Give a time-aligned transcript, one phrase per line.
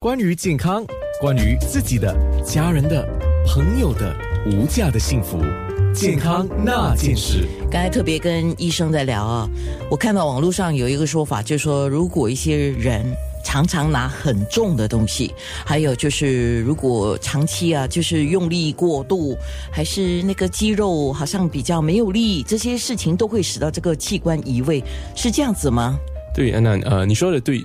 [0.00, 0.86] 关于健康，
[1.20, 3.04] 关于自己的、家人的、
[3.44, 5.40] 朋友的无价的幸福，
[5.92, 7.48] 健康那件事。
[7.68, 9.50] 刚才特别跟医生在聊啊，
[9.90, 13.04] 我看到网络上有一个说法，就是说如果一些人
[13.44, 15.34] 常常拿很重的东西，
[15.66, 19.36] 还有就是如果长期啊，就是用力过度，
[19.68, 24.80] 还是那个肌肉好像比较没有力，这些事情都会使到这个器官移位，
[25.16, 25.98] 是这样子吗？
[26.32, 27.64] 对，安娜，呃，你说的对。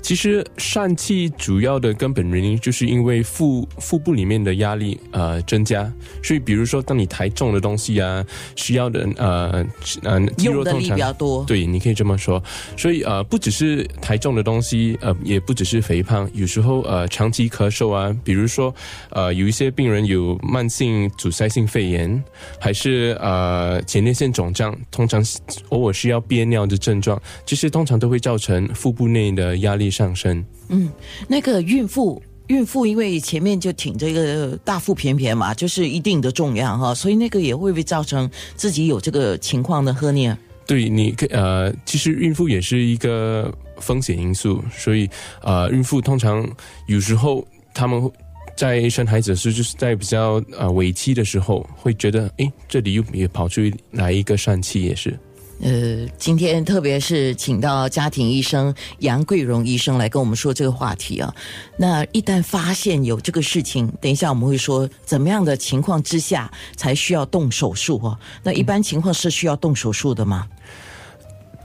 [0.00, 5.92] 其实疝气主要的根本原因就是因为腹腹部里面的压力呃增加，
[6.22, 8.24] 所以比如说当你抬重的东西啊，
[8.56, 9.66] 需要的呃
[10.02, 12.42] 呃用的力比较多，对，你可以这么说。
[12.76, 18.74] 所以呃不只是抬重的东西，呃也不只是肥胖，有时候呃长期咳嗽啊，比如说
[19.10, 22.22] 呃有一些病人有慢性阻塞性肺炎，
[22.58, 25.22] 还是呃前列腺肿胀，通常
[25.70, 29.87] 偶尔需要憋尿的症状，这些通常都会造成腹部内的压力。
[29.90, 30.90] 上升，嗯，
[31.26, 40.36] 那个孕妇，孕妇因为前面就挺着一个大腹便便嘛，就是一定的重量哈，所以那个也会不会造成自己有这个情况的喝呢？
[40.66, 45.08] 对，你可呃，其实孕妇也是一个风险因素，所以
[45.42, 46.46] 呃，孕妇通常
[46.86, 48.10] 有时候他们
[48.56, 53.62] 在生孩子的时，就是在比较呃尾期的时候，会觉得哎，这里又也跑出
[53.92, 55.18] 来一个疝气，也是。
[55.60, 61.34] 呃，今天特别是请到家庭医生杨桂荣医生来跟我们说这个话题啊。
[61.76, 68.18] 那一旦发现有这个事情，等一下我们会说怎么样的情况之下才需要动手术哦。
[68.42, 70.46] 那一般情况是需要动手术的吗？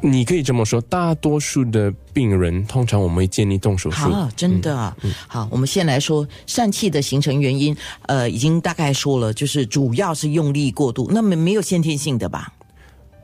[0.02, 4.12] 你可以这么说，大多数的病人通常我们会建议动手术。
[4.12, 4.98] 啊，真的啊。
[5.28, 7.74] 好，我们先来说疝气的形成原因。
[8.08, 11.10] 呃，已经大概说了，就是主要是用力过度。
[11.14, 12.52] 那么没有先天性的吧？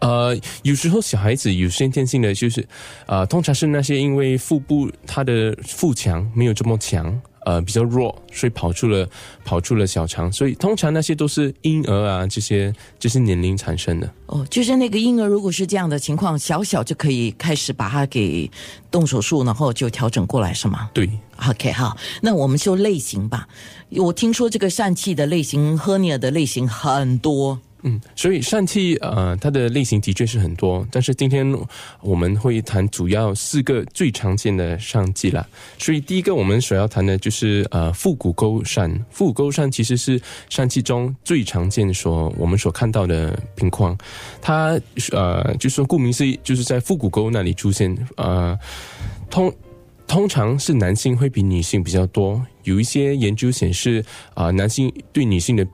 [0.01, 2.65] 呃，有时候小孩子有先天性的，就是
[3.05, 9.07] 呃，通常是那些因为腹部他的腹腔没有这么强，呃，比较弱，所以跑出了
[9.43, 14.09] 跑出了小肠，所以通常那些都是婴儿啊这些这些年龄产生的。
[14.27, 18.49] 哦，就是那个婴儿如果是这样的情况，小小就可以开始把它给
[18.89, 20.89] 动手术，然后就调整过来，是吗？
[20.93, 21.09] 对。
[21.47, 23.47] OK，好，那我们就类型吧。
[23.91, 27.59] 我听说这个疝气的类型、赫尼尔的类型很多。
[27.83, 31.45] 嗯，所以疝气呃，它的类型的确是很多，但是今天
[32.01, 35.47] 我们会谈主要四个最常见的疝气啦。
[35.77, 38.99] 所以第一个我们所要谈的就是呃腹股沟疝。
[39.09, 40.19] 腹股沟疝其实是
[40.49, 43.97] 疝气中最常见所我们所看到的情况。
[44.41, 44.79] 它
[45.11, 47.95] 呃就是说顾名思义就是在腹股沟那里出现。
[48.17, 48.57] 呃，
[49.29, 49.53] 通
[50.07, 52.45] 通常是男性会比女性比较多。
[52.63, 54.03] 有一些研究显示
[54.33, 55.65] 啊，男性对女性的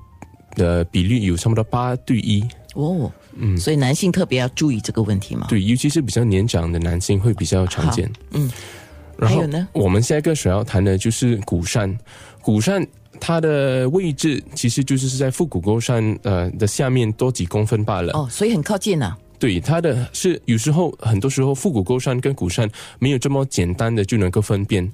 [0.56, 2.44] 的比例有差不多八对一
[2.74, 5.46] 哦，嗯，所以男性特别要注意这个问题嘛。
[5.48, 8.12] 对，尤其是比较年长的男性会比较常见。
[8.32, 8.52] 嗯，
[9.18, 11.96] 然后呢，我们下一个所要谈的就是骨疝。
[12.42, 12.86] 骨疝
[13.20, 18.12] 它的位置其实就是是在腹股沟疝呃的下面多几公分罢了。
[18.14, 19.16] 哦，所以很靠近呐。
[19.40, 24.92] 对，它的是有时候很多时候腹股沟疝跟骨疝没有这么简单的就能够分辨。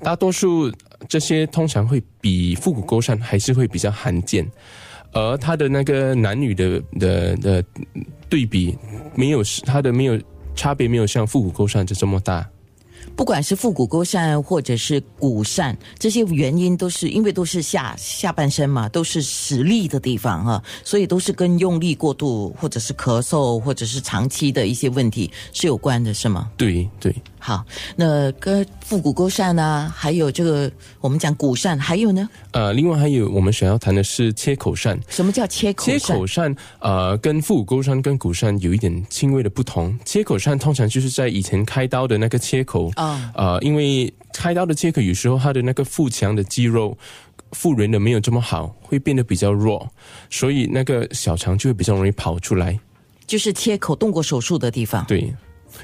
[0.00, 0.72] 大多数
[1.08, 4.46] 这些通常会比腹股沟疝还是会比较罕见。
[5.12, 7.64] 而它的那个男女的的的
[8.28, 8.76] 对比，
[9.14, 10.20] 没有它的没有
[10.54, 12.46] 差别，没有像腹股沟疝就这么大。
[13.14, 26.50] 不管是腹股沟疝或者是骨疝，这些原因都是因为都是下下半身嘛，都是实力的地方哈，所以都是跟用力过度或者是咳嗽或者是长期的一些问题是有关的，是吗？
[26.58, 27.14] 对对。
[27.46, 27.64] 好，
[27.94, 30.68] 那跟腹股沟疝啊，还有这个
[31.00, 32.28] 我们讲骨疝，还有呢？
[32.50, 34.98] 呃，另外还有我们想要谈的是切口疝。
[35.08, 35.84] 什么叫切口？
[35.84, 39.96] 切口疝呃，跟腹股沟疝跟骨疝有一点轻微的不同。
[40.04, 46.98] 切口疝通常就是在以前开刀的那个切口啊，呃，因为开刀的切口有时候它的那个腹腔的肌肉
[47.52, 49.88] 复原的没有这么好，会变得比较弱，
[50.30, 52.76] 所以那个小肠就会比较容易跑出来。
[53.24, 55.04] 就是切口动过手术的地方。
[55.06, 55.32] 对。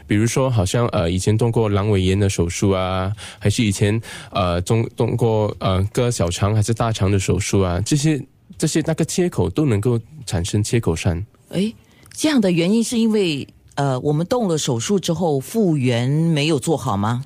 [0.07, 8.21] 比如说，好像呃，以前动过阑尾炎的手术啊，还是以前呃，中动过呃割小肠还是大肠的手术啊，这些
[8.57, 11.25] 这些那个切口都能够产生切口疝。
[11.51, 11.73] 哎，
[12.13, 17.25] 这样的原因是因为呃，我们动了手术之后复原没有做好吗？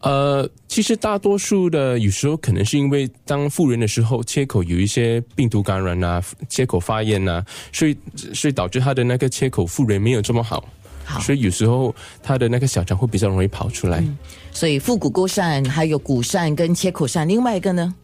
[0.00, 7.96] 呃，其实大多数的有时候可能是因为当复原的时候，切口有一些病毒感染啊，切口发炎啊，所以
[8.32, 10.64] 所以导致它的那个切口复原没有这么好。
[11.20, 14.04] 所以有时候他的那个小肠会比较容易跑出来。
[14.52, 17.94] 所以腹股沟疝还有骨疝跟切口疝，另外一个呢？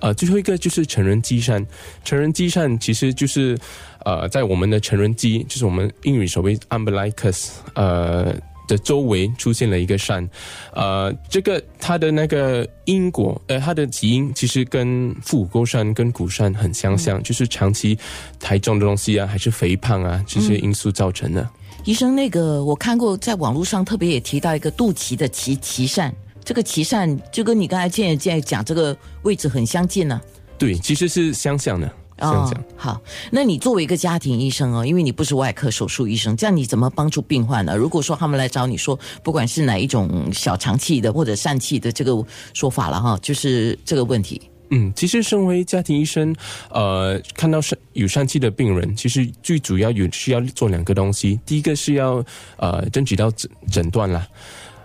[0.00, 1.64] 呃，最后一个就是成人肌疝。
[2.04, 3.58] 成人肌疝其实就是
[4.04, 8.34] 呃，在我们的成人肌，就是我们英语所谓 umbilicus，呃。
[8.72, 10.26] 的周围出现了一个疝，
[10.72, 17.98] 呃，这个它的那个因果，呃，它的基因其实跟腹股沟山跟骨山很相像，就是长期
[18.40, 21.46] 太重的东西啊，还是肥胖啊这些因素造成的。
[21.84, 26.10] 医生，那个我看过，在网络上特别也提到一个肚脐的脐脐疝，
[26.42, 30.18] 这个脐疝就跟你刚才建建讲这个位置很相近呢、
[30.56, 31.92] 对，其实是相像的，
[32.22, 32.64] 相像。
[32.76, 37.76] 好，那你作为一个家庭医生哦，因为你不是外科手术医生，这样你怎么帮助病患呢？
[37.76, 42.24] 如果说他们来找你说，不管是哪一种小肠气的或者疝气的这个
[42.54, 44.40] 说法了哈，就是这个问题。
[44.74, 46.34] 嗯，其实身为家庭医生，
[46.70, 51.38] 呃，看到疝有疝气的病人，其实最主要有需要做两个东西。
[51.44, 52.24] 第一个是要
[52.56, 54.26] 呃争取到诊诊断啦，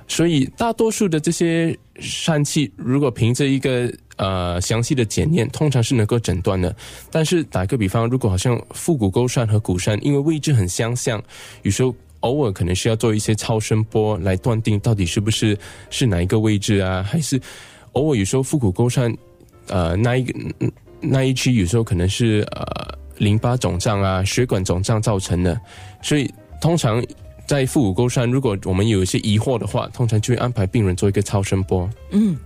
[0.06, 6.76] 所以大多数的这些疝气，如果凭着一个呃详细的检验，通常是能够诊断的。
[7.10, 11.24] 但是打个比方，如果好像腹股沟疝和骨疝，因为位置很相像，
[11.64, 15.58] 有时候偶尔可能需要做一些超声波来断定到底是不是
[15.90, 17.40] 是哪一个位置啊，还是
[17.94, 19.16] 偶尔有时候腹股沟疝。
[19.68, 20.34] 呃，那一个
[21.02, 25.60] 那一区有时候可能是呃淋巴肿胀啊、血管肿胀造成的，
[26.02, 27.04] 所以通常
[27.46, 31.90] 在腹股沟疝，如果我们有一些疑惑的话，通常就会安排病人做一个超声波。
[32.12, 32.38] 嗯，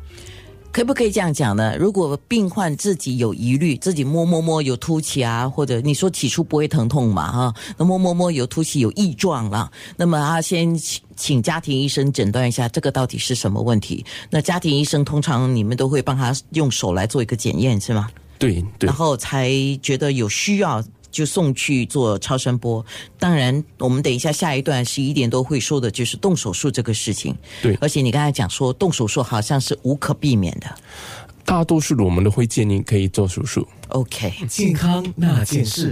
[0.71, 1.75] 可不可以这样讲呢？
[1.77, 14.06] 如果病患自己有疑虑，自己摸摸摸有凸起啊，或者你说起初不会疼痛嘛，哈，那摸摸摸有凸起有异状了，那么啊先请请家庭医生诊断一下这个到底是什么问题。
[14.29, 18.07] 那家庭医生通常你们都会帮他用手来做一个检验，是吗？
[18.39, 19.51] 对对然，后才
[19.83, 22.84] 觉得有需要就送去做超声波。
[23.19, 27.36] 当然，我们等一下下一段十一点多会说的就是动手术这个事情。
[27.62, 30.68] 对而且你刚才讲说动手术好像是无可避免的。
[31.44, 33.68] 大多数的我们都会建议可以做手术。
[33.90, 34.31] OK。
[34.48, 35.90] 健康那件事。